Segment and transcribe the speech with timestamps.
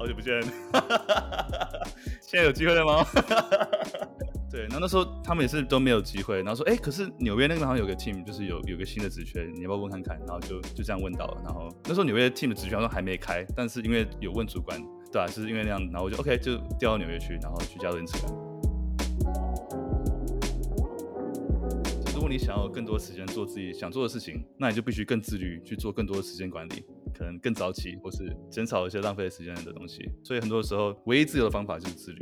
[0.00, 0.32] 好久不见，
[2.24, 3.04] 现在有机会了吗？
[4.50, 10.18] 对，然后那时候他们也是都没有机会，然后说，哎，可是纽约那边好像有个 team，就是有有个新的职权，你要不要问看看？
[10.20, 14.82] 然后就就这样问到了，然后那时候纽约 team 的职权好像还没开，但是因为有问主管，
[15.12, 18.34] 对啊，就是因为那样，然后我就 OK 就调到纽约去，然后去加入 Instagram。
[22.14, 26.86] 如果你想要更多时间做自己想做的事情，那你就必须更自律，去做更多的时间管理，
[27.16, 30.08] 可能更早起，或是减少一些浪费时间的东西。
[30.22, 32.18] 所以很多时候，唯一自由的方法就是自律。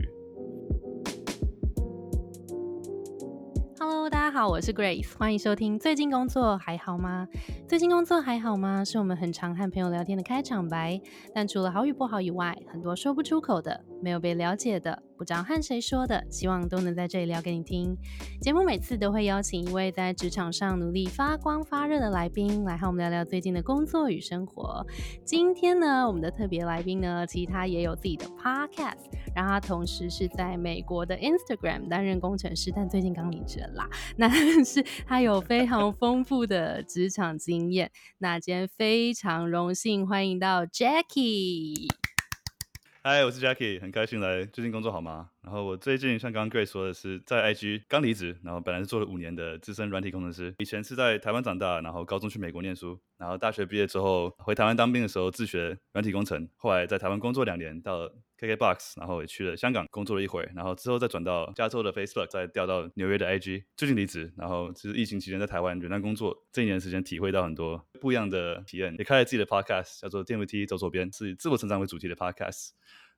[4.19, 5.79] 大家好，我是 Grace，欢迎收听。
[5.79, 7.29] 最近工作还好吗？
[7.69, 8.85] 最近工作还好吗？
[8.85, 11.01] 是我们很常和朋友聊天的开场白。
[11.33, 15.01] 但除了好与不好以外，很多说不出口的，没有被了解的。
[15.17, 17.97] 不知道和谁说的，希望都能在这里聊给你听。
[18.41, 24.85] 节目每次都会邀请一位在职场上努力发光发热的来宾，来和我们聊聊最近的工作与生活。
[25.25, 29.07] 今天呢，我们的特别来宾呢，其实他也有自己的 podcast，
[29.39, 33.89] 然后他同时是在美国的 Instagram 担任工程师，但最近刚离职了啦。
[34.17, 34.29] 那
[34.65, 37.89] 是他有非常丰富的职场经验。
[38.19, 41.87] 那今天非常荣幸欢迎到 Jackie。
[43.05, 44.45] 嗨，我是 Jackie，很开心来。
[44.45, 45.31] 最近工作好吗？
[45.43, 50.53] 然后我最近像刚刚 Grace 说的是在 IG 刚离职，然后本来是做了五年的资深软体工程师。
[50.59, 56.49] 以前是在台湾长大，然后高中去美国念书，然后大学毕业之后回台湾当兵的时候自学软体工程。
[56.57, 63.65] 后来在台湾工作两年，到 KKBOX，然后也去了香港工作了一会，然后之后再转到加州的 Facebook，再调到纽约的 IG。
[63.77, 72.71] 最近离职，然后其实疫情期间在台湾远端工作，这一年时间体会到很多不一样的体验，也开了自己的 Podcast，叫做电梯走左边，是以自我成长为主题的 Podcast。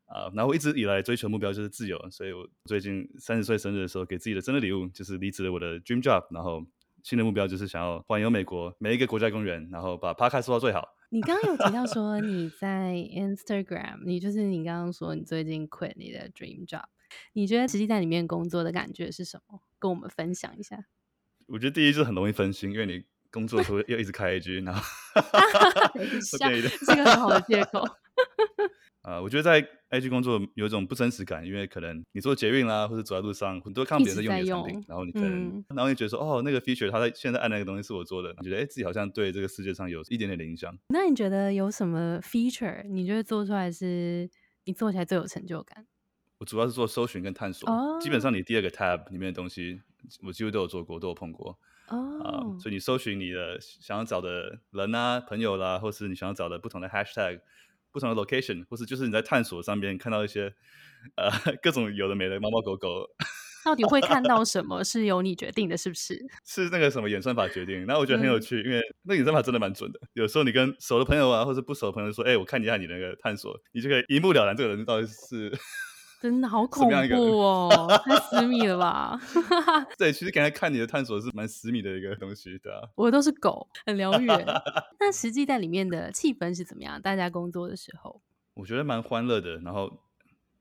[0.07, 6.67] 啊，然后我一直以来追求目标就是自由，所以我最近三十岁生日的时候给自己的生日礼物就是离职了我的 dream job，然后
[7.05, 10.97] 新的目标就是想要环游美国每一个国家公园，然后把 podcast 做到最好。
[11.13, 16.85] 你刚刚有提到说你在 Instagram，你就是你刚刚说你最近 quit 你的 dream job，
[17.33, 19.61] 你觉得实际在里面工作的感觉是什么？
[19.81, 20.87] 跟我们分享一下。
[21.47, 24.83] 我觉得第一是很容易分心，因为你工作的时候要一直开 IG，然后
[26.87, 27.85] 这 个很好的借口。
[29.03, 40.77] 啊，我觉得在 IG 工作有一种不真实感，因为可能你做捷运啦，或者走在路上，很多看别人在用你的产品，然后你可能，然后你觉得说，哦，那个 feature 他在现在按那个东西是我做的，你觉得哎，自己好像对这个世界上有一点点的影响。
[40.89, 44.29] 那你觉得有什么 feature 你觉得做出来是
[44.65, 45.87] 你做起来最有成就感？
[46.37, 47.67] 我主要是做搜寻跟探索，
[48.01, 49.81] 基本上你第二个 tab 里面的东西，
[50.23, 51.59] 我几乎都有做过，都有碰过。
[51.91, 57.41] 哦，所以你搜寻你的想要找的人啊、朋友啦，或是你想要找的不同的 hashtag。
[57.93, 60.55] 不同的 location，或是就是你在探索上面看到一些
[61.17, 61.29] 呃
[61.61, 63.05] 各种有的没的猫猫狗狗，
[63.67, 66.25] 到底会看到什么是由你决定的，是不是？
[66.47, 67.85] 是那个什么演算法决定？
[67.87, 69.99] 那我觉得很有趣，因为那演算法真的蛮准的。
[70.13, 75.53] 有时候你跟熟的朋友啊，或是不熟的朋友说：“哎，我看一下你那个探索，你就可以一目了然，这个人到底是。”
[76.21, 79.19] 真的好恐怖哦，太私密了吧？
[79.97, 82.87] 对，其实刚才看你的探索是蛮私密的一个东西，的啊。
[82.95, 84.27] 我都是狗，很疗愈。
[85.01, 87.01] 那实际在里面的气氛是怎么样？
[87.01, 88.21] 大家工作的时候，
[88.53, 89.91] 我觉得蛮欢乐的，然后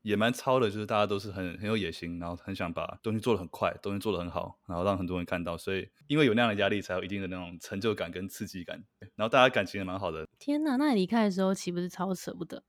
[0.00, 5.58] 也蛮超的，就是大家都是很很有野心，然后很想把东西做得很快，东西做得很好，然后让很多人看到。
[5.58, 8.82] 所以因为有那样的压力，才有一定的那种成就感跟刺激感。
[9.14, 10.26] 然后大家感情也蛮好的。
[10.38, 12.62] 天哪，那你离开的时候岂不是超舍不得？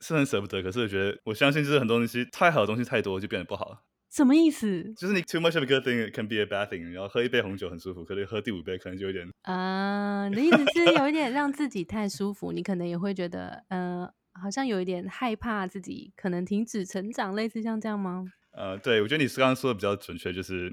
[0.00, 3.84] 是很舍不得，可是我觉得，我相信就是很多东西太好的东西太多就变得不好。
[4.10, 4.94] 什么意思？
[4.96, 6.90] 就是你 too much of a good thing can be a bad thing。
[6.92, 9.28] 然后喝一杯红酒很舒服，可是喝第五杯可能就有点……
[9.42, 18.24] 啊，你的意思是有一点让自己太舒服，你可能也会觉得，呃，好像有一点害怕自己可能停止成长，类似像这样吗？
[18.52, 20.72] 呃，对，我觉得你是刚刚说的比较准确，就是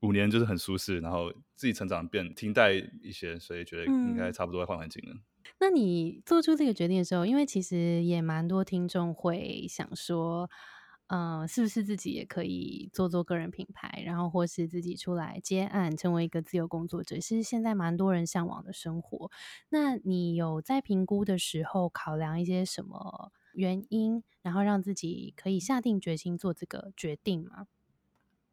[0.00, 5.16] 五年就是很舒适，然后自己成长变停滞一些，所以觉得应该差不多要换环境了。
[5.58, 10.50] 那你做出这个决定的时候，因为其实也蛮多听众会想说，
[11.08, 19.30] 嗯，是不是自己也可以做做个人品牌，然后或是自己出来接案，成为一个自由工作者，是现在蛮多人向往的生活。
[19.68, 27.66] 那你有在评估的时候考量一些什么原因，然后让自己可以下定决心做这个决定吗？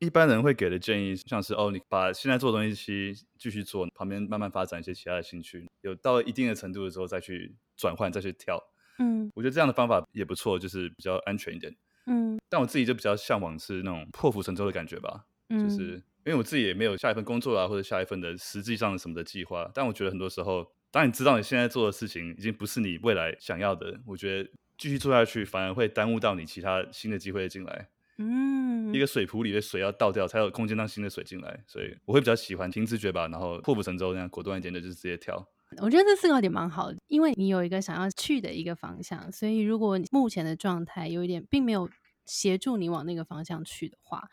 [0.04, 8.62] 一般人会给的建议像是哦，你把现在做的东西继续做，旁边慢慢发展一些其他的兴趣，有到一定的程度的时候再去转换，再去跳。
[9.00, 11.74] 嗯，我觉得这样的方法也不错，就是比较安全一点。
[12.06, 15.26] 嗯，但我自己就比较向往是那种破釜沉舟的感觉吧。
[15.50, 15.94] 嗯，就是
[16.26, 19.72] 因为我自己也没有下一份工作啊，或者下一份的实际上什么的计划。
[19.74, 27.90] 但我觉得很多时候，当你知道你现在做的事情已经不是你未来想要的，我觉得继续做下去反而会耽误到你其他新的机会进来。
[28.18, 35.48] 嗯，一个水壶里的水要倒掉，才有空间让新的水进来，所以我会比较喜欢听直觉吧，然后破釜沉舟那样果断一点的，就是直接跳。
[35.78, 41.90] 我觉得这思考点蛮好的，因为你有一个想要去的一个方向，所以如果目前的状态有一点并没有
[42.26, 44.30] 协助你往那个方向去的话，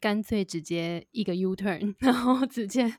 [0.00, 2.94] 干脆直接一个 U turn，然后直接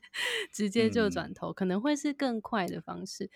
[0.52, 3.28] 直接就转头，可能会是更快的方式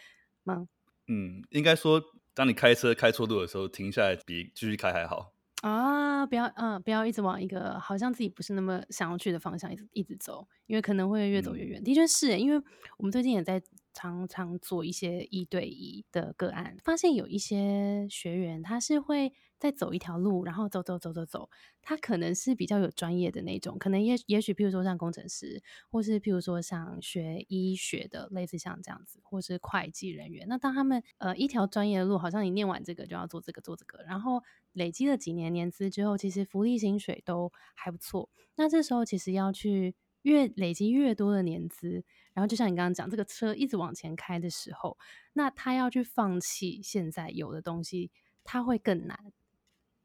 [0.44, 0.68] 吗？
[1.08, 2.00] 嗯，应该说，
[2.32, 5.32] 当你开车开错路的时候，停下来比继续开还好。
[5.62, 11.82] 啊，不要，嗯，不要一直往一个好像自己不是那么想要去的方向一直一直走，因为可能会越走越远。
[11.82, 12.62] 的确是，因为
[12.98, 13.60] 我们最近也在
[13.96, 19.32] 常常做一些一对一的个案，发现有一些学员他是会。
[19.58, 21.48] 再走一条路，然后走走走走走，
[21.80, 30.46] 他可能是比较有专业的那种，可能也也许，譬如说像工程师，或是譬如说像学医学的，类似像这样子，或是会计人员。
[30.46, 38.28] 那当他们呃一条专业的路，好像你念完这个就要做这个做这个，然后累积了几年年资之后，其实福利薪水都还不错。
[38.56, 39.94] 那这时候其实要去
[40.26, 42.02] 越累积越多的年资，
[42.34, 44.98] 然后就像你刚刚讲，这个车一直往前开的时候，
[45.34, 48.10] 那他要去放弃现在有的东西，
[48.42, 49.32] 他会更难。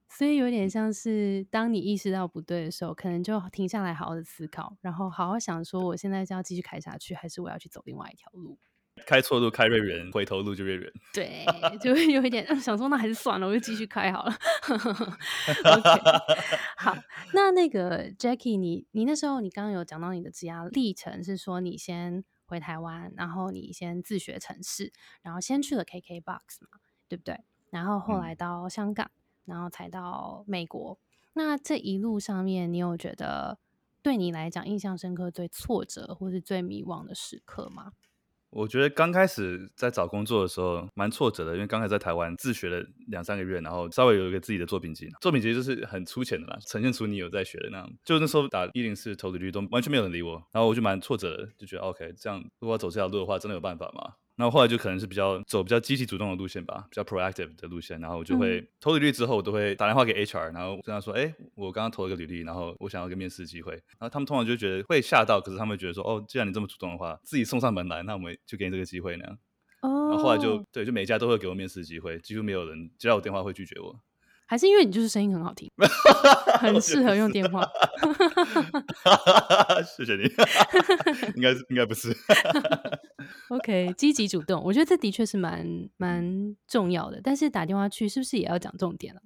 [0.07, 8.59] 所以有点像是，当你意识到不对的时候，可能就停下来，好好的思考，然后好好想说，我现在是要继续开下去，还是我要去走另外一条路？
[9.06, 10.94] 开错路开越远，回头路就越远。
[11.13, 11.45] 对，
[11.80, 14.33] 就会有一点 想说，那还是算了，我就继续开好了。
[14.69, 16.01] OK，
[16.77, 16.95] 好，
[17.33, 27.39] 那那个 Jackie，你你那时候你刚刚有讲到你的职业历程，是说你先回台湾，然后你先自学城市，然后先去了 KKBOX 嘛，对不对？
[27.69, 29.12] 然后后来到香港。
[29.44, 31.00] 然后才到美国，
[31.33, 33.57] 那这一路上面，你有觉得
[34.04, 37.92] 对你来讲印象深刻、最挫折或是最迷惘的时刻吗？
[38.51, 47.89] 我觉得刚开始在找工作的时候蛮挫折的，因为刚才在台湾自学了两三个月，然后稍微有一个自己的作品集，作品集就是很粗浅的啦，呈现出你有在学的那样。
[48.03, 54.15] 就那时候打一零四投履历都完全没有人理我，然后我就蛮挫折的，就觉得 OK，这样如果要走这条路的话，真的有办法吗？
[54.42, 58.02] 然后后来就可能是比较走比较积极主动的路线吧，比较 proactive 的路线。
[58.02, 69.38] 然后我就会投履历之后，我都会打电话给 HR，然后跟他说：“哎，我刚刚投了个履历，然后我想要个面试机会。”然后他们通常就觉得会吓到，可是他们觉得说：“哦，既然你这么主动的话，自己送上门来，那我们就给你这个机会那样。”
[69.84, 70.10] 哦。
[70.10, 73.96] 然后后来就对，就每家都会给我面试机会，几乎没有人接到我电话会拒绝我。
[74.48, 75.70] 还是因为你就是声音很好听，
[76.60, 77.66] 很适合用电话。
[79.96, 80.24] 谢谢你，
[81.38, 82.10] 应该是应该不是。
[83.50, 87.19] OK，积极主动，我觉得这的确是蛮蛮重要的。
[87.23, 89.21] 但是打电话去是不是也要讲重点了？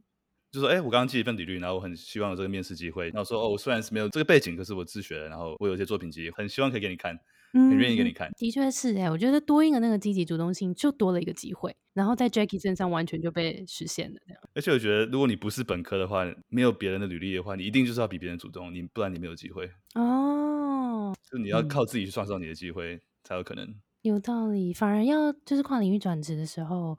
[0.51, 3.09] 就说，哎，我刚刚寄一份履历，然后我很希望有这个面试机会。
[3.09, 7.17] 然后说，哦，我虽然是没有这个背景，可是我自学，然后我有一些作品集，很希望可以给你看。
[7.53, 14.43] 很愿意给你看，的确是哎，我觉得多一个那个积极主动性，就多了一个机会，然后在 Jackie 身上完全就被实现了这样。
[14.53, 21.13] 而且我觉得，如果你不是本科的话，没有别人的履历的话，你一定就是要比别人主动，你不然你没有机会哦。
[21.31, 23.73] 就你要靠自己去创造你的机会才有可能。
[24.09, 26.97] 有道理，反而要就是跨领域转职的时候，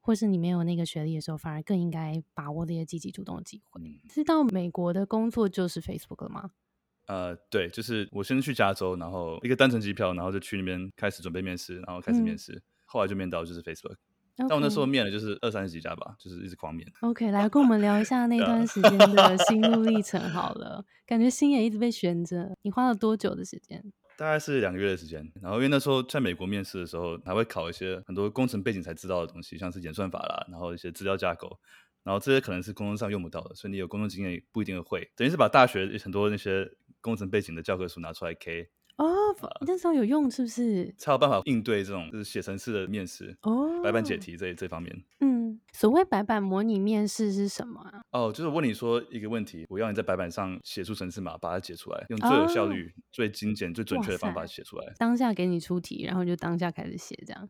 [0.00, 3.80] 或是你没有那个学历的时候，反而更应该把握这些积极主动的机会。
[4.08, 6.50] 知道美国的工作就是 Facebook 了吗？
[7.06, 13.96] 呃，对，就是我先去加州，然后一个单程机票，然后就去那边开始准备面试，然后开始面试，后来就面到就是 Facebook。
[14.38, 16.86] 但我那时候面了就是二三十几家吧，就是一直狂面。
[17.00, 22.54] OK，来跟我们聊一下那段时间的心路历程好了，感觉心也一直被悬着。
[22.62, 23.82] 你花了多久的时间？
[24.16, 25.30] 大概是两个月的时间。
[25.42, 31.58] 然后因为那时候在美国面试的时候，还会考一些很多工程背景才知道的东西，像是演算法啦，然后一些资料架构，
[32.02, 35.10] 然后这些可能是工作上用不到的，所以你有工作经验不一定会。
[35.14, 36.70] 等于是把大学很多那些。
[37.02, 39.06] 工程背景的教科书拿出来 K 哦，
[39.64, 40.92] 那时候有用是不是？
[40.98, 45.04] 才有办法应对这种就是写程式的面试哦，白板解题这这方面。
[45.20, 47.95] 嗯，所谓白板模拟面试是什么啊？
[48.12, 54.94] 哦，就是问你说一个问题，我要你在白板上写出程式码，把它解出来，用最有效率、最精简、最准确的方法写出来。
[54.96, 57.48] 当下给你出题，然后就当下开始写，这样。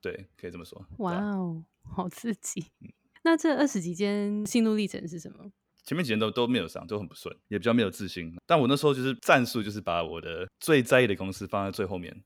[0.00, 0.84] 对，可以这么说。
[0.98, 2.64] 哇哦，好刺激！
[3.22, 5.50] 那这二十几间心路历程是什么？
[5.84, 8.34] 前面几年都都没有上，都很不顺，也比较没有自信。
[8.46, 12.24] 但我那时候就是战术，就是把我的最在意的公司放在最后面。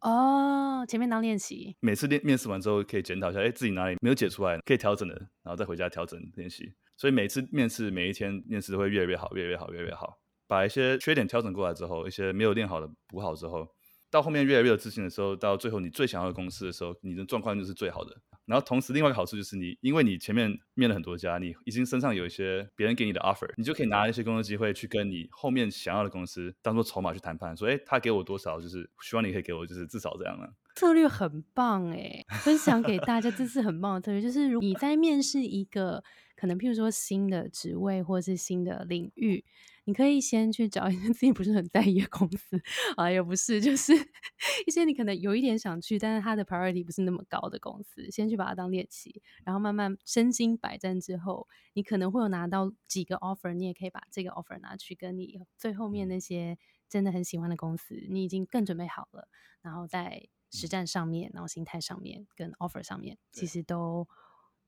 [0.00, 6.72] 哦，前面当练习，每次练面试完之后可以检讨一下，哎，自己哪里没有解出来，可以调整的，然后再回家调整练习。
[6.96, 10.18] 所以每次面试，每一天面试都会越来越好，越来越好，越来越好。
[10.48, 13.66] 把一些缺点调整过来之后，一些没有练好的补好之后。
[14.08, 18.16] 到后面越来越有自信的时候，到最后你最想要的公司的时候，你的状况就是最好的。
[18.46, 30.48] 然后同时另外一个好处就是你，因为你前面面了很多家，你已经身上有一些别人给你的 offer，你就可以拿一些工作机会去跟你后面想要的公司当做筹码去谈判，说，哎，他给我多少，就是希望你可以给我，就是至少这样了。
[30.76, 34.22] 策略很棒哎，分享给大家，这是很棒的策略。
[34.22, 36.04] 就是如你在面试一个
[36.36, 39.44] 可能，譬如说新的职位或是新的领域，
[39.84, 42.60] 你可以先去找一些 自己不是很在意的公司
[42.96, 43.92] 啊，也不是，就是
[44.66, 59.28] 一些你可能有一点想去，但是它的 priority 不是那么高的公司，先去把它当练习，然后慢慢身经百战之后，你可能会有拿到几个 offer，你也可以把这个 offer 拿去跟你最后面那些真的很喜欢的公司，你已经更准备好了，
[59.62, 64.06] 然后在实战上面，然后心态上面跟 offer 上面，其实都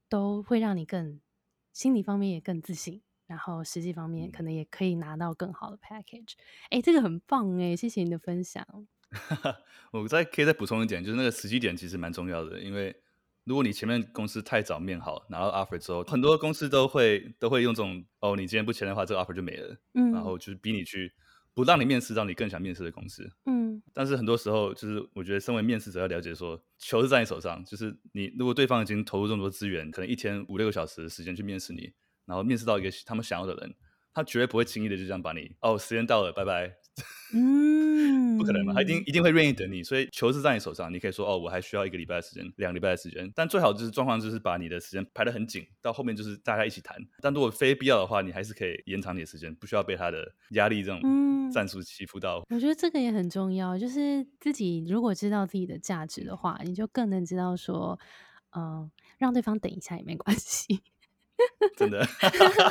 [0.09, 1.21] 都会让你更
[1.79, 6.33] 心理方面也更自信，然后实际方面可能也可以拿到更好的 package。
[6.71, 8.67] 哎，这个很棒哎，谢谢你的分享。
[9.93, 12.93] 我再可以再补充一点，就是那个时机点其实蛮重要的，因为
[13.45, 21.13] 如果你前面公司太早面好，拿到 offer 之后，很多公司都会都会用这种哦，你今天不签的话，这个 offer 就没了，嗯，然后就是逼你去。
[21.55, 23.29] 不让你面试，让你更想面试的公司。
[23.47, 23.58] 嗯，
[23.95, 27.65] 但是很多时候，就是我觉得，身为面试者要了解，说球是在你手上。
[27.65, 31.93] 就是你如果对方已经投入这么多资源，可能一天五六个小时的时间去面试你，
[32.27, 33.75] 然后面试到一个他们想要的人，
[34.13, 36.77] 他绝对不会轻易的就这样把你哦，时间到了，拜拜。
[37.33, 46.97] 嗯， 不可能嘛，他一定一定会愿意等你，所以球是在你手上，你可以说哦，我还需要一个礼拜的时间，两个礼拜的时间，但最好就是状况就是把你的时间排得很紧，到后面就是大家一起谈。
[47.21, 51.01] 但如果非必要的话，你还是可以延长你的时间，不需要被他的压力这种
[51.53, 52.43] 战术欺负到。
[52.51, 57.99] 我觉得这个也很重要，就是自己如果知道自己的价值的话，你就更能知道说，
[58.57, 60.83] 嗯，让对方等一下也没关系。
[61.77, 62.05] 真的，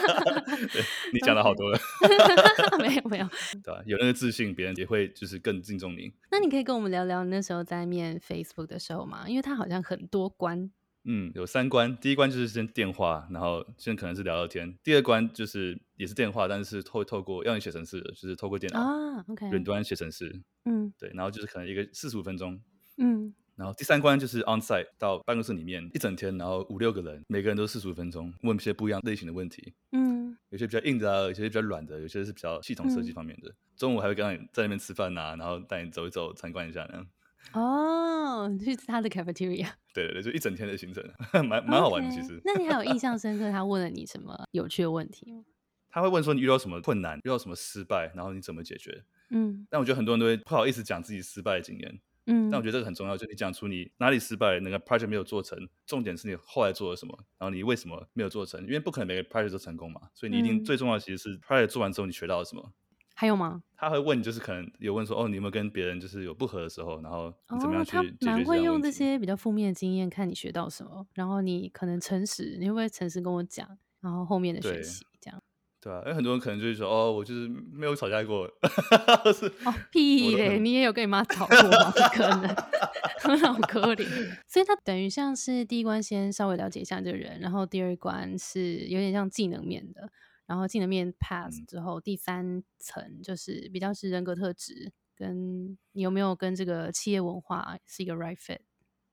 [1.14, 1.80] 你讲了好多了，
[2.80, 3.26] 没有 没有，
[3.64, 3.82] 对吧？
[3.86, 6.12] 有那个自信，别人也会就是更敬重你。
[6.32, 9.24] 那你可以跟我们聊聊那时候在面 Facebook 的时候吗？
[9.26, 10.70] 因为他好像很多关，
[11.08, 11.96] 嗯，有三关。
[11.98, 14.78] 第一关就是先电话，然后先可能是聊聊天。
[14.84, 22.62] 第二关就是也是电话，但是透透过要你写程式的，就是透过电脑啊，OK，远端写程式，嗯，对，然后就是可能一个四十五分钟，
[22.98, 23.34] 嗯。
[23.56, 29.74] 然后第三关就是 on site 到办公室里面一整天，然后五六个人，每个人都四十五分钟，问一些不一样类型的问题。
[29.94, 33.52] 嗯，有些比较硬的啊，有些比较软的，有些是比较系统设计方面的。
[33.76, 37.08] 中午还会跟你在那边吃饭呐，然后带你走一走，参观一下那样。
[37.54, 39.68] 哦，去他的 cafeteria。
[39.94, 41.04] 对对对，就一整天的行程，
[41.48, 42.40] 蛮蛮好玩的其实。
[42.44, 43.50] 那你还有印象深刻？
[43.52, 45.44] 他问了你什么有趣的问题吗？
[45.90, 49.04] 他会问说你遇到什么困难，遇到什么失败，然后你怎么解决？
[49.32, 52.00] 嗯，但我觉得很多人都会不好意思讲自己失败的经验。
[52.30, 58.62] 嗯，但我觉得这个很重要，就你讲出你哪里失败，那个 project 没有做成，重点是你后来做了什么，然后你为什么没有做成？
[58.64, 62.74] 因为不可能每个 project 都成功嘛，所以你一定最重要的其实是 project 做完之后你学到了什么。
[63.20, 63.64] 还有吗？
[63.76, 68.26] 他会问，就是可能有问说，哦，你有没有跟别人就是有不合的时候，然后你怎么样去解决？
[68.28, 73.68] 蛮会用这些比较负面的经验，看你学到什么，然后你可能诚实，你会不会诚实跟我讲，
[74.02, 75.42] 然后后面的学习这样。
[75.82, 78.48] 对啊，因为很多人可能就是说，哦，我就是没有吵架过。
[79.34, 81.92] 是哦，屁嘞，你也有跟你妈吵过吗？
[81.92, 84.06] 不可能，好可怜。
[84.48, 90.10] 所以他等于像是第一关先稍微了解一下这个人，然后第二关是有点像技能面的，
[90.48, 98.62] 然后进了面 pass 之后，第三层就是比较是人格特质，跟你有没有跟这个企业文化是一个 right fit。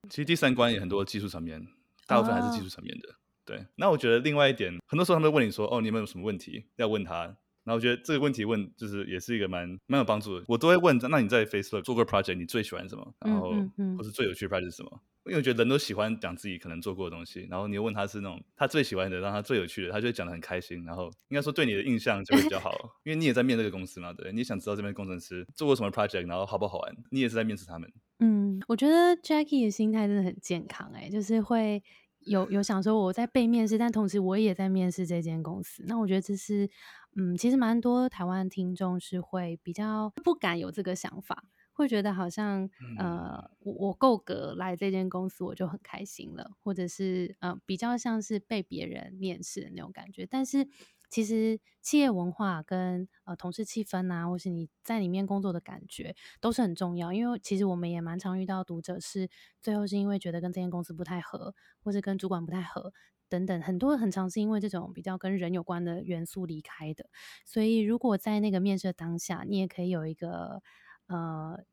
[0.09, 1.67] 其实第三关也很多技术层面，
[2.07, 3.15] 大部分还是技术层面的。
[3.43, 7.37] 对，那我觉得另外一点，很多时候他们问你说，哦，你有没有什么问题要问他？
[7.63, 10.45] 然后我觉得这个问题问就是也是一个蛮蛮有帮助的。
[10.47, 13.13] 我都会问，那你在 Facebook 做过 project，你最喜欢什么？
[13.19, 13.51] 然后
[13.97, 15.01] 或是最有趣的 project 是什么？
[15.25, 17.47] 因为我觉得人都喜欢讲自己可能做过的东西。
[17.49, 20.83] 然后你又问他是那种他最喜欢的，让他最有趣的，他就会讲的很开心。
[20.85, 22.71] 然后应该说对你的印象就会比较好，
[23.03, 26.95] 因为你也在面这个公司嘛，对，你想知道这边工程师做过什么 project，然后好不好玩？
[27.11, 27.91] 你也是在面试他们。
[28.19, 31.83] 嗯，我觉得 Jackie 的心态真的很健康，哎，就是会。
[32.25, 35.83] 有有想说我在被面试，但同时我也在面试这间公司。
[35.87, 36.67] 那我觉得这是，
[37.15, 41.43] 嗯，其实蛮多台湾听众是会比较不敢有这个想法，
[41.75, 50.25] 会觉得好像呃，我我够格来这间公司我就很开心了，或者是呃，比较像是被别人面试的那种感觉。
[50.25, 50.67] 但是
[51.09, 57.11] 其实企业文化跟呃同事气氛啊，或是你在里面工作的感觉都是很重要。
[57.11, 59.29] 因为其实我们也蛮常遇到读者是
[59.61, 61.53] 最后是因为觉得跟这间公司不太合，
[61.83, 62.93] 或是跟主管不太合
[63.27, 67.09] 等等，很多很常是因为这种比较跟人有关的元素离开的。
[67.45, 70.61] 所以如果在那个面试当下，你也可以有一个
[71.07, 71.63] 呃。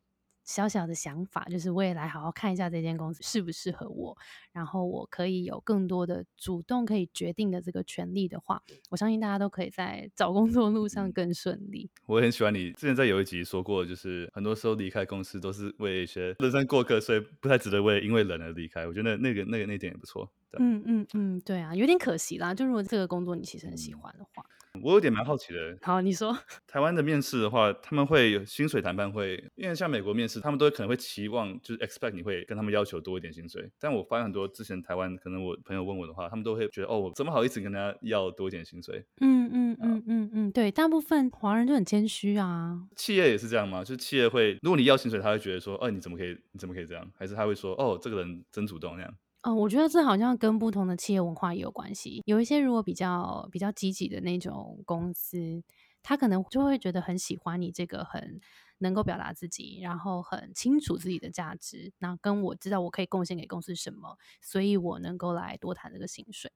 [0.45, 4.19] 小小的想法就是未来好好看一下这间公司适不适合我，
[4.51, 8.61] 然后我可以有更多的主动可以决定的这个权利的话，
[8.91, 11.89] 我相信大家都可以在找工作路上更顺利。
[12.07, 18.85] 我很喜欢你之前在有一集说过，就是很多时候离开公司都是为一些人生过客，所以不太值得为因为人而离开。
[18.85, 20.29] 我觉得那个那个那点也不错。
[20.59, 22.53] 嗯嗯嗯，对啊，有点可惜啦。
[22.53, 24.45] 就如果这个工作你其实很喜欢的话。
[24.81, 25.77] 我有点蛮好奇的。
[25.83, 26.37] 好，你说。
[26.67, 33.71] 台湾的面试的话，他们会有薪水谈判会，因为像美国面试，他们都可能会期望，就是 expect 你会跟他们要求多一点薪水。
[33.79, 39.05] 但我发现很多之前台湾可能我朋友问我的话，他们都会觉得，哦，我怎么好意思跟他要多一点薪水？
[39.21, 42.81] 嗯嗯嗯嗯嗯，对，大部分华人就很谦虚啊。
[42.97, 43.85] 企业也是这样吗？
[43.85, 47.07] 就是企业会，如果你要薪水，他会觉得说，哦，你怎么可以，你怎么可以这样？
[47.19, 49.15] 还是他会说，哦，这个人真主动那样？
[49.43, 52.23] 哦，我觉得这好像跟不同的企业文化也有关系。
[52.27, 55.63] 有一些如果比较比较积极的那种公司，
[56.01, 58.41] 他可能就会觉得很喜欢你这个很
[58.79, 66.53] 能够表达自己，然后很清楚自己的价值，那跟我知道我可以贡献给公司什么，所以我能够来多谈这个薪水。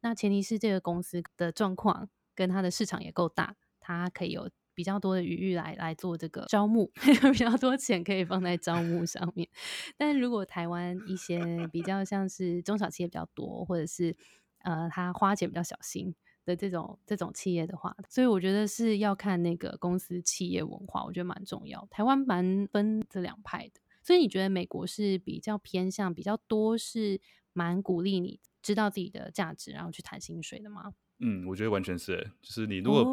[0.00, 4.48] 那前提是这个公司的状况跟它的市场也够大，它可以有。
[4.80, 6.90] 比较多的余裕来来做这个招募，
[7.32, 9.46] 比较多钱可以放在招募上面。
[9.98, 14.16] 但如果台湾一些比较像是中小企业比较多，或者是
[14.62, 16.14] 呃他花钱比较小心
[16.46, 21.86] 的这种这种企业的话，所以我觉得是要看那个公司企业文化，我觉得蛮重要。
[21.90, 27.20] 台湾蛮分这两派的，所以你觉得美国是比较偏向比较多是
[27.52, 30.94] 蛮鼓励你知道自己的价值，然后去谈薪水的吗？
[31.22, 33.04] 嗯，我觉得完全是，就是你如果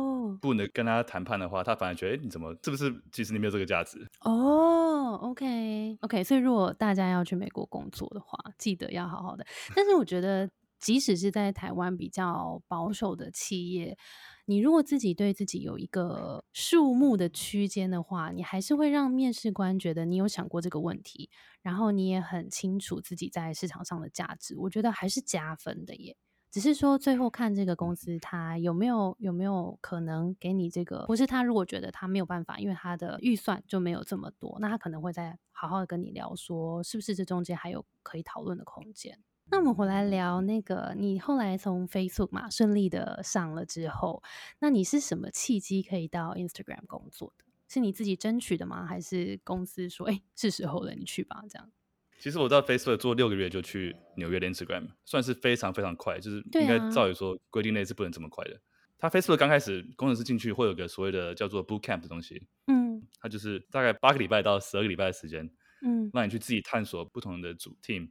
[0.42, 4.08] 不能跟他谈判的话，他反而觉得，你怎么是不是其实你没有这个价值？
[4.22, 9.46] 哦，OK，OK，所以如果大家要去美国工作的话，记得要好好的。
[9.76, 13.98] 但是我觉得，即使是在台湾比较保守的企业，
[14.46, 21.30] 你如果自己对自己有一个数目的区间的话，你还是会让面试官觉得你有想过这个问题，
[21.62, 26.16] 然后你也很清楚自己在市场上的价值，我觉得还是加分的耶。
[26.50, 31.06] 只是说，最后看这个公司，他有没有有没有可能给你这个？
[31.06, 39.20] 不是他如果觉得他没有办法，因为他的预算就没有这么多，那他可能会再好好的跟你聊，说是不是这中间还有可以讨论的空间。
[39.50, 44.24] 那我们回来聊那个，你后来从 Facebook 嘛顺利的上了之后，
[44.60, 47.46] 那你是什么契机可以到 Instagram 工作的？
[47.70, 48.86] 是你自己争取的吗？
[48.86, 51.70] 还是公司说，哎，是时候了，你去吧，这样？
[52.20, 58.60] 其实我在 Facebook 做六个月就去纽约的 Instagram，算是非常非常快，就是应该照理说规定内是不能这么快的。
[58.98, 65.48] 他 Facebook 刚开始工程师进去会有个所谓的叫做 Boot Camp 的东西，嗯，它就是大概八个礼拜到十二个礼拜的时间，
[65.84, 68.10] 嗯，让你去自己探索不同的主 team，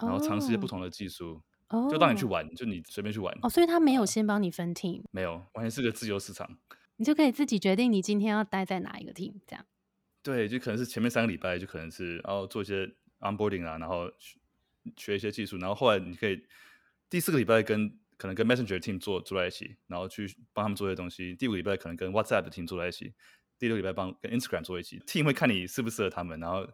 [0.00, 3.32] 然后尝试不同的技术，哦，就让你去玩，就你随便去玩。
[3.42, 6.58] 哦，所以他没有先帮你分 team，没有，完全是个自由市场，
[6.96, 9.64] 你就可以自己决定你今天要待在哪一个 team，这样。
[10.24, 12.92] 对，就可能是前面三个礼拜就可能是然后做一些。
[13.24, 14.08] Onboarding 啊，然后
[14.96, 16.44] 学一些技术，然后后来你可以
[17.10, 21.34] 第四个礼拜跟可能跟 Messenger team 做坐在一起，然后去帮他们做一些东西。
[21.34, 23.12] 第五个礼拜可能跟 WhatsApp 的 team 坐在一起，
[23.58, 25.00] 第六个礼拜帮跟 Instagram 坐一起。
[25.00, 26.64] Team 会看你适不适合他们，然后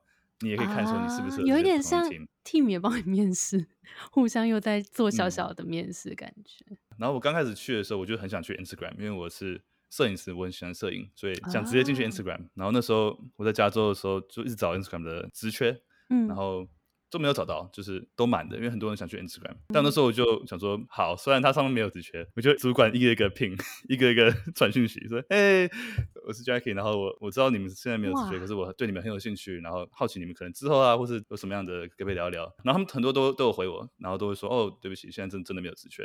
[0.41, 1.43] 你也可以看说你适不适合。
[1.47, 2.05] 有一点像
[2.45, 3.67] Team 也帮你面试，
[4.11, 6.65] 互相又在做小小的面试感觉。
[6.99, 12.49] 然后我刚开始去的时候，我就很想去 Instagram，因为我是摄影师，我很喜欢摄影，所以想直接进去 Instagram。
[12.55, 15.81] 然后那时候我在加州的时候，就一直找 Instagram 的职缺。
[16.11, 16.69] 嗯，然后
[17.11, 19.57] 都没有找到，就是都满的，因为很多人想去 Instagram。
[19.69, 23.57] 但那时候我就想说，好，虽然它上面没有职缺，我就主管一个一个聘，
[23.89, 25.69] 一个一个 传讯息说，哎，
[26.25, 32.43] 我是 Jackie，然后我我知道你们现在没有职缺，可是我对你们很有兴趣，然后好奇你们可能之后啊，或是有什么样的可不可以聊一聊。
[32.63, 36.05] 然后他们很多都都有回我，然后都会说，哦，对不起，现在真真的没有职缺。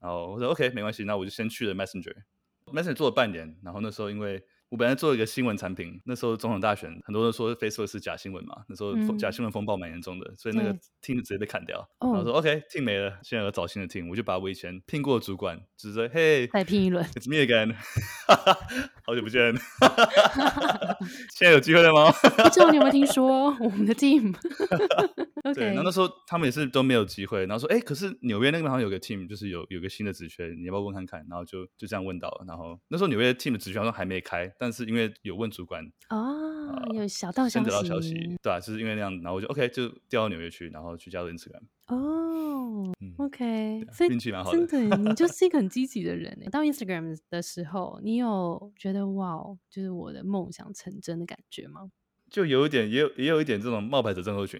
[0.00, 4.42] 然后我说 OK，没关系，那我就先去了 Messenger，Messenger 做了半年，然后那时候因为。
[4.74, 11.88] 我本来做一个新闻产品，那时候总统大选，很多人说 Facebook 是假新闻嘛，那时候假新闻风暴蛮严重的，所以那个 team 直接被砍掉。
[12.00, 17.76] 然后说 OK，team 没了，现在要找新的 team，我就把我以前聘过的主管，就是说嘿，再聘一轮，It's me again，
[19.06, 19.54] 好久不见，
[21.30, 22.10] 现在有机会了吗？
[22.10, 24.34] 不知道你有没有听说我们的 team？
[25.52, 31.26] 对，然后那时候他们也是都没有机会，然后说哎，可是纽约那边好像有个 team，就是有有个新的职缺，你要不要问看看？
[31.28, 34.50] 然后就就这样问到了，然后那时候纽约 team 的职缺好像还没开。
[34.58, 41.62] 但是因为有问主管哦，有小道先得到消息，对啊，就是因为那样，然后我就 OK 就调到纽约去，然后去加入 Instagram。
[41.88, 46.34] 哦，OK，所以运气蛮好的，真的，你就 是一个很积极的人。
[46.50, 49.36] 到 Instagram 的时候，你有觉得哇，
[49.68, 51.90] 就是我的梦想成真的感觉吗？
[52.30, 54.58] 就有一点，也有也有一点这种冒牌者症候群。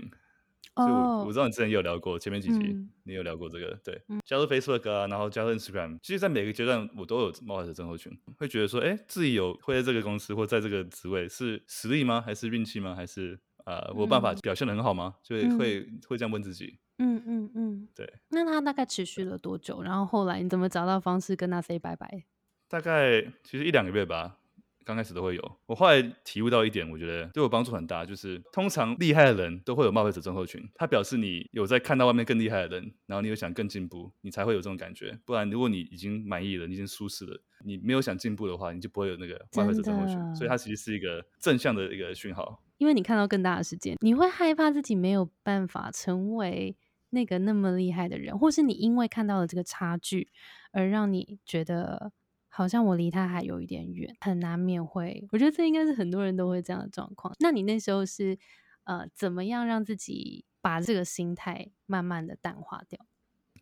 [0.77, 12.21] 哦，我知道你之前也有聊过，前面几集你有聊过这个，对，加入 Facebook 啊，然后加入 Instagram，其实，在每个阶段我都有冒牌者症候群，会觉得说，哎，自己有会在这个公司或在这个职位是实力吗？
[12.21, 12.95] 还是运气吗？
[12.95, 15.15] 还是呃，我办法表现的很好吗？
[15.23, 16.79] 就会会这样问自己。
[16.99, 18.13] 嗯嗯嗯，对。
[18.31, 19.83] 那他大概持续了多久？
[19.83, 22.25] 然后后来你怎么找到方式跟他 say 拜拜？
[22.69, 24.39] 大概其实一两个月吧。
[24.85, 25.57] 刚开始都会有。
[25.67, 35.19] 我后来体悟到一点，我觉得对我帮助很大，就是通常厉害的人都会有冒牌者症候群，他表示你有在看到外面更厉害的人，然后你有想更进步，你才会有这种感觉。
[35.25, 40.35] 不然，如果你已经满意了，你已经舒适了，你没有想进步的话，你就不会有那个冒牌者症候群。
[40.35, 42.63] 所以它其实是一个正向的一个讯号。
[42.79, 46.77] 因为你看到更大的世界，你会害怕自己没有办法成为
[47.11, 50.29] 那个那么厉害的人，或是你因为看到了这个差距，
[50.73, 52.13] 而让你觉得
[52.55, 55.27] 好像我离他还有一点远，很难免会。
[55.33, 57.35] 我觉得这应该是很多人都会这样的状况。
[57.41, 58.39] 那你那时候是
[58.85, 63.05] 呃，怎么样让自己把这个心态慢慢的淡化掉？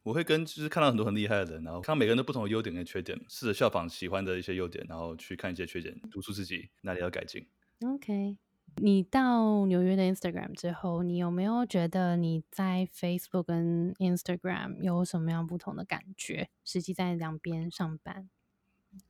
[0.02, 7.46] 我会跟就是看到很多很厉害的人，然后看每个人都不同的优点跟缺点，试着效仿喜欢的一些优点，然后去看一些缺点，督促自己哪里要改进。
[7.84, 8.36] OK。
[8.76, 16.48] 你到纽约的 Instagram 之后，你有没有觉得你在 Facebook 跟 Instagram 有什么样不同的感觉？
[16.64, 18.30] 实际在两边上班，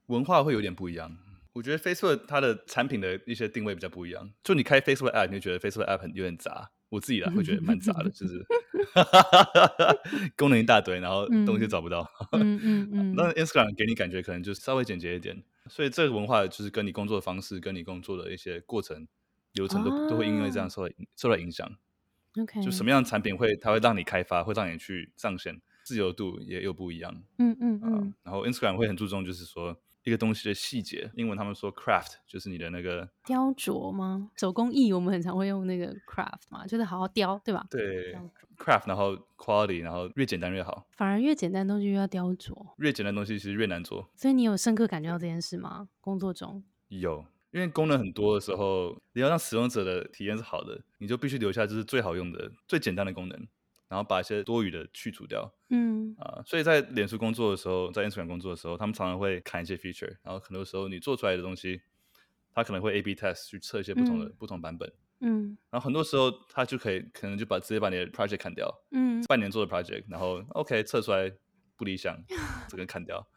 [0.07, 1.17] 文化会有点不一样。
[1.53, 4.31] 我觉得 Facebook 它的产品的一些定位比较不一样。
[4.43, 6.71] 就你开 Facebook App，你会觉得 Facebook App 很有点杂。
[6.89, 8.45] 我自己来 会觉得蛮杂的，就是
[10.37, 12.07] 功能一大堆，然后东西找不到。
[12.33, 13.15] 嗯嗯嗯。
[13.17, 19.07] 那 Instagram 给你感觉可能就稍微简洁一点，所以这个文化就是跟你工作的方式，跟你工作的一些过程。
[19.53, 21.71] 流程都都会因为这样受到受到影响。
[22.41, 27.15] OK，就什么样的产品会它会让你开发，会让你去上线，自由度也有不一样。
[27.39, 28.15] 嗯嗯嗯。
[28.23, 34.31] 然后 Instagram 会很注重，就是说一个东西的细节，英文他们说 craft 就是你的那个雕琢吗？
[34.37, 37.67] 手工艺我们很常会用那个 craft 嘛，就是好好雕，对吧？
[37.71, 38.15] 对
[38.59, 40.87] ，craft，然后 quality，然后越简单越好。
[40.93, 44.09] 反而越简单东西越要雕琢，越简单东西其实越难做。
[44.17, 45.89] 所以你有深刻感觉到这件事吗？
[46.01, 47.25] 工作中有。
[47.53, 53.47] 因为功能很多的时候，你要让使用者的体验是好的，你就必须留下就是最好用的、最简单的功能，
[53.93, 55.53] 然后把一些多余的去除掉。
[55.69, 61.83] 嗯啊，所以在脸书工作的时候，在 Instagram 工作的时候，他们常常会砍一些 feature，然后很多时候你做出来的东西，
[62.55, 64.91] 它可能会 A/B test 去测一些不同的不同版本。
[65.21, 68.75] 嗯，然后很多时候他就可以可能就把直接把你的 project 砍掉。
[68.93, 71.31] 嗯，半年做的 project，然后 OK 测出来
[71.77, 72.17] 不理想，
[72.71, 73.29] 这个砍掉。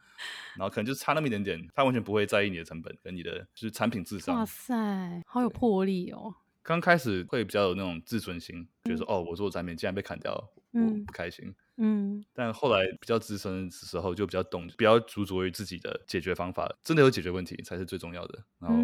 [0.56, 4.34] 然后可能就差那么一点点，他完全不会在意你的成本跟你的就是产品智商。
[4.34, 6.34] 哇塞，好有魄力哦！
[6.66, 10.34] 刚开始会比较有那种自尊心，觉得说哦，我做的产品竟然被砍掉，
[10.72, 11.54] 我不开心。
[11.76, 12.24] 嗯。
[12.34, 18.44] 但后来比较资深的时候，就比较懂，比较执着于自己的解决方法，真的有解决问题才是最重要的。
[18.58, 18.76] 然后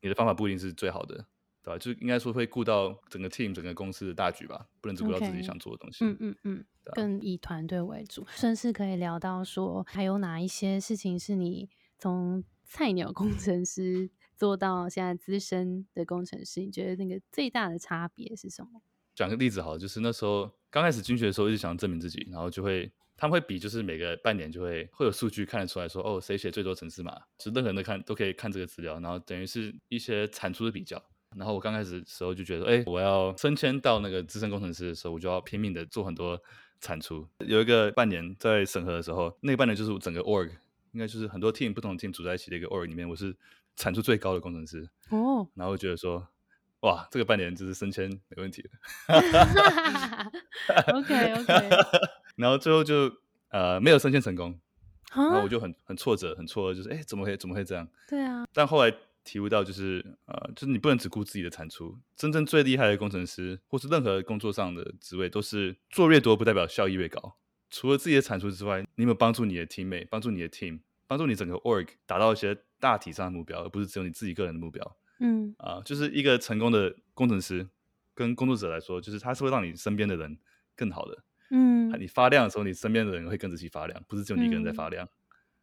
[0.00, 1.26] 你的方法不一定是最好的。
[1.60, 1.78] 对吧？
[1.78, 6.04] 就应该说会顾到整个 team、整个公司的大局吧，不能只顾到自己想做的东西。
[6.04, 8.24] 嗯嗯嗯，更以团队为主。
[8.30, 16.60] 甚至可以聊到说，还有哪一些事情是你从菜鸟工程师做到现在资深的工程师？
[16.60, 18.80] 你觉得那个最大的差别是什么？
[19.14, 31.02] 讲个例子好，就是那时候刚开始军学的时候，一直想证明自己，然后就会他们会比，就是每个半年就会会有数据看得出来说，哦，谁写最多程式码，是任何人都看都可以看这个资料，然后等于是一些产出的比较。
[31.36, 36.40] 然后我刚开始的时候就觉得，哎，我要升迁到那个资深工程师的时候，我就要拼命的做很多
[36.80, 37.26] 产出。
[37.44, 40.48] 有一个半年在审核的时候，那个半年就是整个 org，
[40.92, 43.36] 应该就是很多 team 不同 team 组在一起的一个 org 里面，我是
[43.78, 44.86] 产出最高的工程师。
[45.08, 45.48] 哦。
[45.54, 46.28] 然后觉得说，
[46.80, 48.70] 哇，这个半年就是升迁没问题的。
[50.92, 51.70] OK OK。
[52.36, 53.10] 然后最后就
[53.48, 54.60] 呃没有升迁成功，
[55.14, 57.88] 然后我就很很挫折，很挫折，就是哎怎么会怎么会这样？
[58.06, 58.44] 对啊。
[58.52, 58.94] 但后来。
[59.24, 61.98] 体悟到就是呃，就是你不能只顾自己的产出。
[62.16, 67.36] 真正最厉害的工程师，或是任何工作上的职位，都是做越多不代表效益越高。
[67.68, 74.96] 除了自己的产出之外，你有没有帮助你的 teammate，帮助你的 team，帮助你整个 org 达到一些大体上的目标，而不是只有你自己个人的目标。
[75.18, 77.68] 嗯，啊，就是一个成功的工程师
[78.14, 80.38] 跟工作者来说，就是他是会让你身边的人
[80.76, 81.24] 更好的。
[81.50, 85.08] 嗯，你发亮的时候，你身边的人会跟着一起发亮，不是只有你一个人在发亮。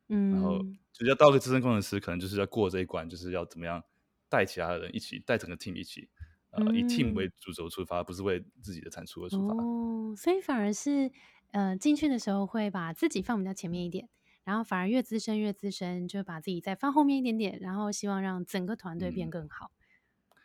[0.10, 0.60] 嗯，然后
[0.92, 3.82] 就要到个资深工程师，可能就是要过这一关，就是要怎么样
[4.28, 6.10] 带其他的人一起，带整个 team 一起，
[6.52, 9.56] 呃，以 team 为主轴出发，不是为自己的产出而出发。
[9.56, 11.12] 哦，所以反而是
[11.52, 14.10] 呃进去的时候会把自己放比较前面一点，
[14.46, 19.72] 然后反而越资深越资深，就把自己再放后面一点点，然后希望让整个团队变更好。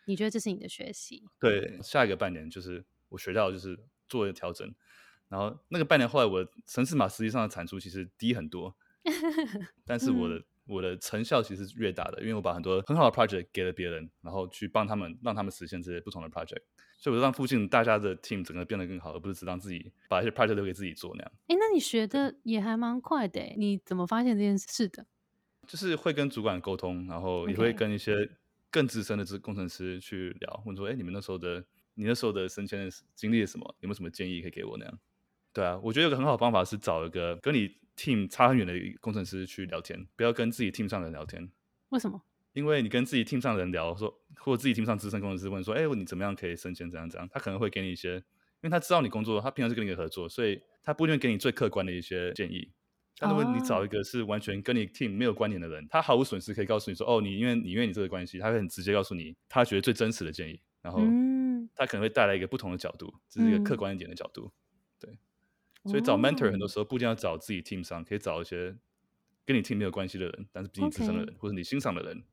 [0.07, 1.23] 你觉得这是你的学习？
[1.39, 4.75] 对，下一个半年就是我学到就是做的调整，
[5.29, 8.75] 然后那个半年后来我城市码实际上的产出其实低很多。
[9.87, 16.63] 但是我的我的成效其实是越大的，因为我把很多很好的 project 给了别人，然后去帮他们，让他们实现这些不同的 project，
[17.01, 21.33] 所以我就让附近大家的 team 整个变得更好，而不是只让自己把一些 project 留给自己做那样。
[21.49, 25.05] 哎，那你学的也还蛮快的，你怎么发现这件事的？
[25.67, 28.15] 就是会跟主管沟通，然后也会跟一些
[28.71, 33.65] 更资深的工程师去聊，问说，哎，你们那时候的你那时候的升迁经历了什么？
[33.81, 34.99] 有没有什么建议可以给我那样？
[35.53, 37.81] 对啊，我觉得有个很好的方法是找一个跟你。
[37.97, 41.51] team 差很远的工程师去聊天，不要跟自己 team 上的人聊天。
[41.91, 42.23] 为什么？
[42.53, 46.91] 因为你跟自己 team 上的人聊，说或者自己 team 上资深工程师问说，哎，你怎么样可以升迁？
[46.91, 47.29] 怎样怎样？
[47.33, 48.23] 他可能会给你一些，因
[48.63, 52.73] 为他知道你工作，他平常是跟你合作，所以他不一定给你最客观的一些建议。
[53.19, 61.01] 但如果你找一个是完全跟你 team 没有关联的人，他毫无损失可以告诉你说，哦，你因为你因为你这个关系，他会很直接告诉你他觉得最真实的建议，然后
[61.77, 64.51] 他可能会带来一个不同的角度，这是一个客观一点的角度。
[64.99, 65.19] 对，
[65.85, 68.75] 所以找 mentor 很多时候不一定要找自己 team 上，可以找一些
[69.45, 72.25] 跟你 team 没有关系的人，但是比你资深的人或者你欣赏的人。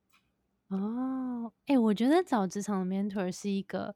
[0.70, 3.96] 哦，哎，我觉得找职场的 mentor 是一个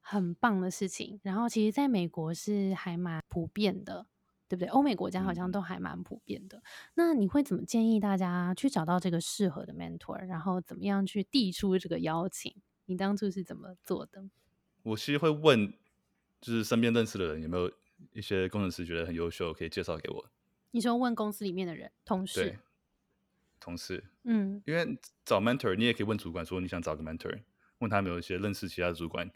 [0.00, 1.18] 很棒的事情。
[1.22, 4.06] 然后，其实在美国是还蛮普遍的，
[4.48, 4.68] 对不对？
[4.68, 6.62] 欧美国家好像都还蛮普遍的。
[6.94, 10.24] 那你会怎么建议大家去找到这个适合的 mentor？
[10.26, 12.54] 然后怎么样去递出这个邀请？
[12.86, 14.24] 你当初是怎么做的？
[14.84, 15.72] 我其实会问，
[16.40, 17.72] 就是身边认识的人有没有
[18.12, 20.30] 一些工程师觉得很优秀，可以介绍给我。
[20.70, 22.58] 你说问公司里面的人，同事。
[23.64, 27.40] 同事，嗯，因为找 mentor，你也可以问主管说你想找个 mentor，
[27.78, 29.30] 问他有没有一些认识其他的主管，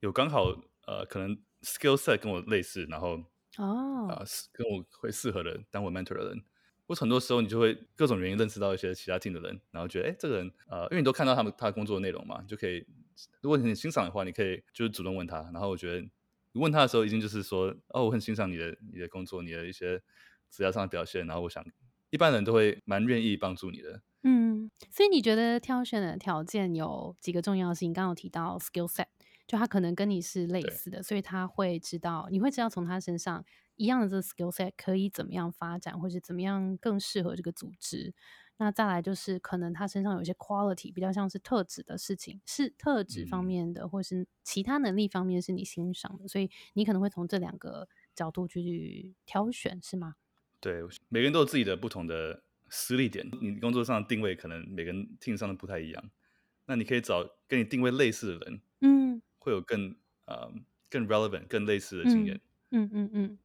[0.00, 0.44] 有刚好
[0.86, 3.24] 呃可能 skill set 跟我类似，然后
[3.56, 4.08] 哦。
[4.10, 6.42] 啊跟我会适合的当我 mentor 的人，
[6.86, 12.84] 或很多时候你就会各种原因认识到一些其他 team 的人，然后觉得哎这个人呃因为你都看到他们他工作的内容嘛，就可以
[13.40, 16.00] 如果你很欣赏的话，你可以就是主动问他，然后我觉得
[16.52, 20.02] 你问他的时候，一定就是说哦我很欣赏你的你的工作，你的一些
[20.50, 21.64] 职业上的表现，然后我想。
[22.12, 24.02] 一般人都会蛮愿意帮助你的。
[24.22, 27.90] 嗯，所以你觉得挑选的条件有几个重要性？
[27.92, 29.06] 刚刚有提到 skill set，
[29.46, 33.42] 就他可能跟你是类似的，所以他会知道，你会知道从他身上
[33.76, 38.14] 一样的这个 skill set 可以怎么样发展，或者怎么样更适合这个组织。
[38.58, 50.14] 那再来就是可能他身上有一些 quality，比较像是特质的事情，是特质方面的，或是其他能力方面是你欣赏的，所以你可能会从这两个角度去挑选，是吗？
[50.62, 53.28] 对，每个人都有自己的不同的实力点。
[53.40, 56.10] 你工作上的定位可能每个人 team 上的不太一样，
[56.66, 59.96] 那你可以找跟你定位类似的人，嗯，会有更
[60.26, 60.52] 呃
[60.88, 62.40] 更 relevant、更类似的经验。
[62.70, 63.38] 嗯嗯嗯。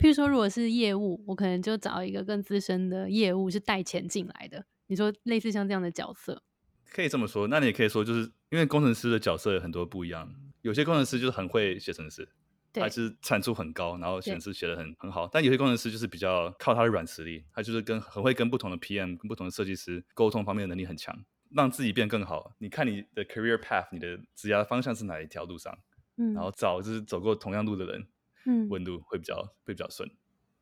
[0.00, 4.64] 譬如说，如果是业务，我可能就找一个更资深的业务，是带钱进来的。
[4.86, 6.42] 你说类似像这样的角色，
[6.90, 7.46] 可以这么说。
[7.48, 12.26] 那你也可以说，就是因为工程师的角色有很多不一样，有些工程师就是很会写程式。
[12.74, 15.28] 还是产出很高，然后显示写的很很好。
[15.30, 22.54] 但有些工程师就是比较靠他的软实力，他就是跟很会跟不同的 PM、跟不同的设计师沟通方面的能力很强，让自己变更好。
[22.58, 25.76] 你看你的 career path，你的职业方向是哪一条路上？
[26.16, 28.06] 嗯，然后找就是走过同样路的人，
[28.46, 30.10] 嗯，问路会比较会比较顺。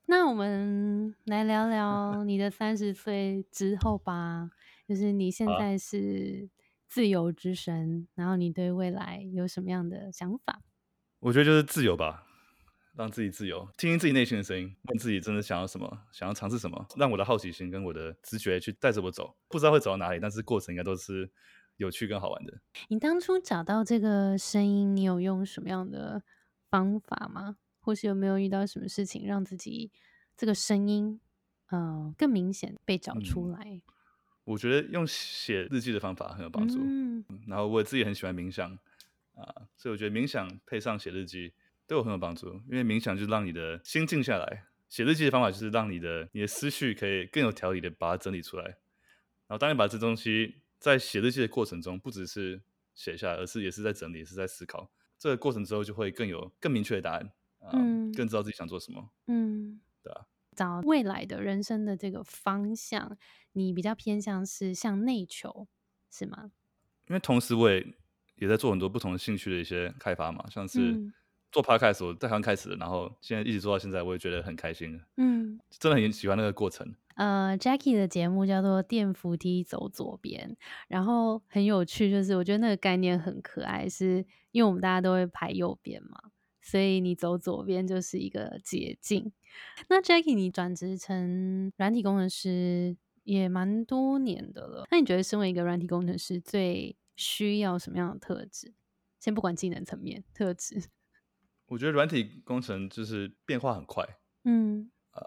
[0.06, 4.50] 那我们来聊聊你的三十岁之后吧，
[4.88, 6.48] 就是你现在是
[6.88, 10.62] 自由之身，然后你对未来有什么样的想法？
[11.20, 12.26] 我觉得就是自由吧，
[12.96, 19.36] 让自己自由，听听自己内心的声音，问自己真的想要什么，想要尝试什么，让我的好奇心跟我的直觉去带着我走。
[19.48, 21.30] 不知道会走到哪里，但是过程应该都是
[21.76, 22.58] 有趣跟好玩的。
[22.88, 26.22] 你当初找到这个声音，你有用什么样的
[26.70, 27.58] 方法吗？
[27.80, 29.92] 或是有没有遇到什么事情让自己
[30.38, 31.20] 这个声音，
[31.70, 33.82] 嗯，更明显被找出来？
[34.44, 36.80] 我觉得用写日记的方法很有帮助。
[36.82, 38.78] 嗯，然后我自己很喜欢冥想。
[39.42, 41.52] 啊，所以我觉得冥想配上写日记
[41.86, 48.64] 对我很有帮助，因为冥想就是让你的心静下来，写日记的方法就是让你的你的思绪可以更有条理的把它整理出来。
[48.64, 52.62] 然后当你把这东西在写日记的过程中，不只是
[52.94, 54.90] 写下来，而是也是在整理，是在思考。
[55.18, 57.32] 这个过程之后就会更有更明确的答案，
[57.72, 60.26] 嗯，更知道自己想做什么，嗯，对啊。
[60.54, 63.18] 找未来的人生的这个方向，
[63.52, 65.68] 你比较偏向是向内求，
[66.10, 66.52] 是吗？
[67.08, 67.94] 因为同时我也。
[68.40, 70.98] 也在做很多不同的兴趣的一些开发嘛，像是
[71.52, 74.98] 做 podcast，我在刚开始，然后现在一直做到现在，我也觉得很开心。
[75.18, 76.94] 嗯，真的很喜欢那个过程。
[77.16, 80.56] 呃，Jackie 的节目叫做“电扶梯走左边”，
[80.88, 86.18] 然后很有趣，就是我觉得那个概念很可爱，是因为我们大家都会排右边嘛，
[86.62, 89.30] 所以你走左边就是一个捷径。
[89.88, 96.96] 那 Jackie，你转职成软体工程师也蛮多年的了，那你觉得身为一个软体工程师最？
[97.16, 98.74] 需要什么样的特质？
[99.18, 100.82] 先不管技能层面特质，
[101.68, 104.02] 我觉得软体工程就是变化很快，
[104.44, 105.22] 嗯，呃，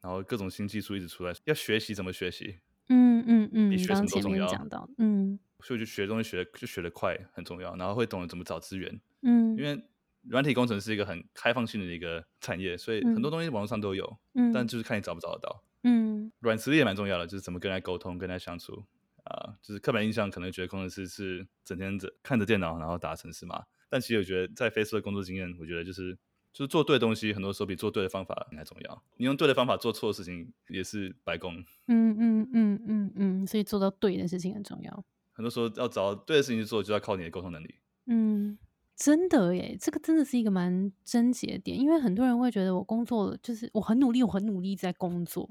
[0.00, 4.46] 然后各种新技术一直出来，要学习怎么学习，嗯嗯嗯，比学什么都重要。
[4.46, 9.84] 讲到，嗯，所以就学东西学就学得快很重要，然后会懂得怎么找资源，嗯，因为
[10.28, 18.84] 软体工程是一个很开放性的一个产业，所以很多东西网络上都有，嗯，但就是看你找不找得到，嗯，软实力也蛮重要的，就是怎么跟人沟通，跟人相处。
[19.24, 26.18] 啊，就是刻板印象可能觉得工程师是整天着看着电脑然后打程式嘛，但其实我觉得在 Facebook 的工作经验，我觉得就是
[26.52, 29.02] 就是做对东西，很多时候比做对的方法还重要。
[29.16, 31.54] 你用对的方法做错的事情也是白工。
[31.86, 35.04] 嗯嗯嗯嗯嗯，所以做到对的事情很重要。
[35.32, 37.74] 很多时候要找对的事情去做，就要靠你的沟通能力。
[38.06, 38.58] 嗯，
[38.94, 45.48] 真的耶，这个真的是一个蛮症结点，因为很多人会觉得我工作就是我很努力，我很努力在工作，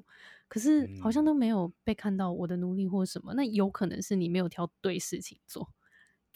[0.51, 3.33] 可是好像都没有被看到我的努力或什么。
[3.35, 5.69] 那有可能是你没有挑对事情做，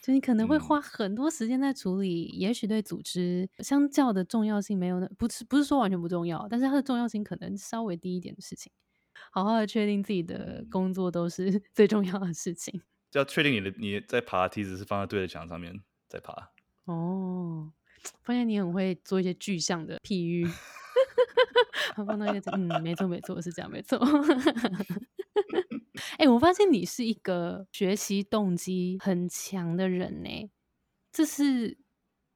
[0.02, 8.72] 就你可能会花很多时间在处理，也许对组织相较的重要性没有那不是不是说完全不重要，但是它的重要性可能稍微低一点的事情。
[9.32, 16.54] 好好的确定自己的工作都是 最重要的事情，就要确定你的你在爬梯子是放在对的墙上面在爬。
[16.86, 17.74] 哦，
[18.24, 20.46] 发现你很会做一些具象的譬喻，
[22.08, 24.00] 放到一个嗯，没错没错，是这样没错。
[26.18, 30.50] 哎，我发现你是一个学习动机很强的人呢，
[31.12, 31.78] 这是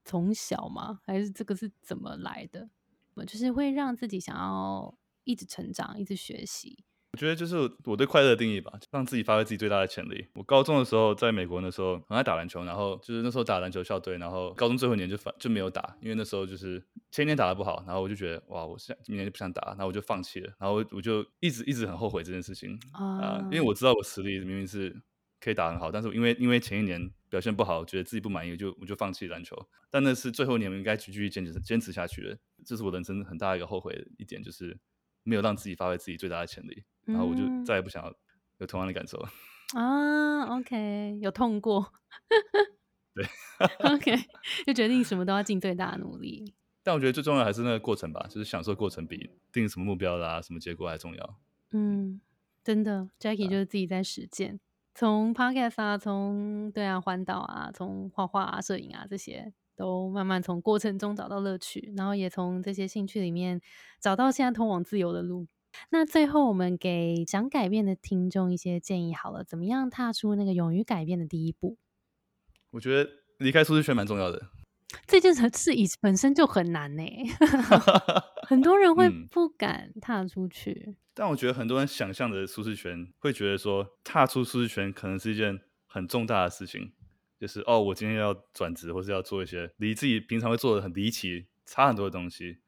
[0.06, 1.00] 从小吗？
[1.06, 2.70] 还是这个是怎么来的？
[3.16, 6.84] 我就是会让自己想要一直成长，一直学习。
[7.12, 10.28] 我觉得就是我对快乐的定义吧，让自己发挥自己最大的潜力。
[10.36, 24.96] 我高中的时候在美国那时候很爱打篮球，然后就是那时候打篮球校队，然后高中最后一年就反就没有打，因为那时候就是前一年打的不好，然后我就觉得哇，我现今年就不想打，然后我就放弃了，然后我就一直一直很后悔这件事情啊，因为我知道我实力明明是
[25.42, 29.58] 可以打很好，但是因为因为前一年表现不好，觉得自己不满意，就我就放弃篮球。
[29.90, 34.78] 但那是最后一年，我应该继续坚持坚持下去的，这是我人生很大一个后悔的一点，就是
[35.24, 36.84] 没有让自己发挥自己最大的潜力。
[37.10, 38.14] 然后我就再也不想要
[38.60, 39.30] 有同样的感受了
[39.74, 40.58] 啊。
[40.58, 41.92] OK，有痛过，
[43.14, 43.26] 对
[43.92, 44.16] ，OK，
[44.66, 46.54] 就决定什么都要尽最大的努力。
[46.82, 51.36] 但我觉得最重要还是那个过程吧，就是享受过程比定什么目标啦、什么结果还重要。
[51.72, 52.20] 嗯，
[52.64, 54.60] 真的，Jackie 就是自己在实践，
[54.96, 63.62] 从 Podcast 啊，从对啊环岛啊，从画画啊、摄影啊这些，都慢慢从过程中找到乐趣，然后也从这些兴趣里面
[64.00, 65.46] 找到现在通往自由的路。
[65.92, 71.78] 那最后，我们给想改变的听众一些建议好了，怎么样踏出那个勇于改变的第一步？
[72.72, 74.50] 我觉得离开舒适圈蛮重要的。
[75.06, 77.04] 这件事以本身就很难呢，
[78.48, 80.96] 很多人会不敢踏出去。
[81.14, 86.92] 但我觉得很多人想象的舒适圈，会觉得说踏出舒适圈可能是一件很重大的事情，
[87.40, 92.60] 就是哦，我今天要转职，或是要做一些离自己平常会做的很离奇、差很多的东西。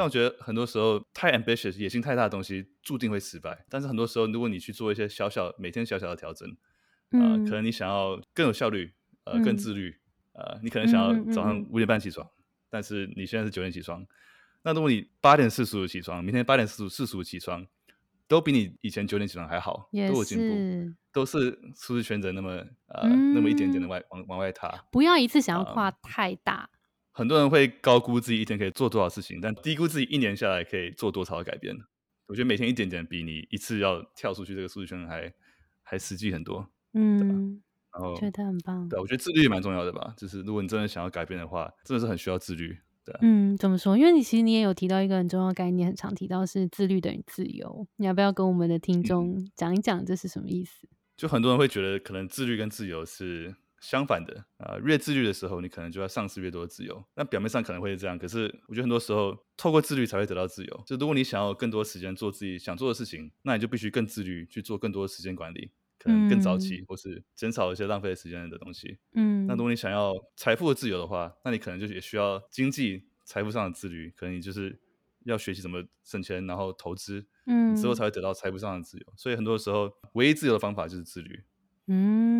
[0.00, 3.66] 但我觉得很多时候太 ambitious 野心太大的东西注定会失败。
[3.68, 6.48] 但是很多时候，如果你去做一些小小每天小小的调整，
[7.10, 9.94] 呃，可能你想要更有效率，呃，更自律，
[10.32, 12.26] 呃，你可能想要早上五点半起床，
[12.70, 14.06] 但是你现在是九点起床。
[14.62, 17.66] 那如果你八点四十五起床，明天八点四十五起床，
[18.26, 22.52] 都比你以前九点起床还好，都有进步，都是舒适圈的那么
[22.86, 24.82] 呃那么一点点的外往往外踏。
[24.90, 26.70] 不要一次想要跨太大。
[27.12, 31.76] 很多人会高估自己一天可以做多少事情，但低估自己一年下来可以做多少的改变。
[32.26, 35.32] 我觉得每天一点点，比你一次要跳出去这个舒适圈还
[35.82, 36.70] 还实际很多。
[36.94, 37.60] 嗯，
[37.92, 38.88] 然后觉得很棒。
[38.88, 40.14] 对，我觉得自律也蛮重要的吧。
[40.16, 42.78] 就是如果你真的想要改变的话，真的是很需要自律。
[43.04, 43.98] 对，嗯，怎么说？
[43.98, 47.86] 因为你其实你也有提到一个很重要的概念，很常提到是自律等于自由。
[47.96, 50.88] 你要不要跟我们的听众讲一讲这是什么意思？
[51.16, 53.56] 就很多人会觉得，可能自律跟自由是。
[53.80, 57.02] 相反的啊，越自律的时候，你可能就要丧失越多的自由。
[57.16, 60.82] 那表面上可能会是这样，可是我觉得很多时候透过自律才会得到自由。
[60.86, 68.98] 就如果你想要更多时间做自己想做的事情，那你就必须更自律去做更多的时间管理，可能更早起或是减少一些浪费时间的东西。
[69.14, 74.78] 嗯，那如果你想要财富的自由的话，那你可能就也需要经济财富上的自律，可能你就是
[75.24, 79.06] 要学习怎么省钱，然后投资，嗯，之后才会得到财富上的自由。
[79.16, 81.44] 所以很多时候，唯一自由的方法就是自律。
[81.92, 82.39] 嗯，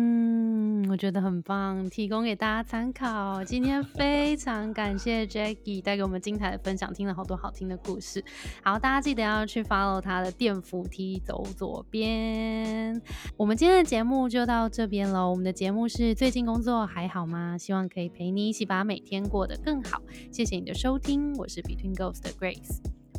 [1.01, 3.43] 觉得很棒，提供给大家参考。
[3.43, 8.23] 今天非常感谢 Jackie 带给我们精彩的分享，听了好多好听的故事。
[8.61, 13.01] 好，大家记得要去 follow 他的电扶梯走左边。
[13.35, 15.27] 我们今天的节目就到这边了。
[15.27, 17.57] 我们的节目是最近工作还好吗？
[17.57, 19.99] 希望可以陪你一起把每天过得更好。
[20.31, 23.00] 谢谢你的收听，我是 Between Ghosts 的 Grace。